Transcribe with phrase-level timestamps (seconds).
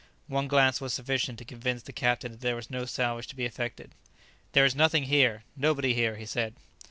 [0.25, 3.45] One glance was sufficient to convince the captain that there was no salvage to be
[3.45, 3.91] effected.
[4.53, 6.55] "There is nothing here; nobody here," he said.